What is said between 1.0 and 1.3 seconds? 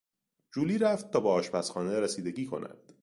تا به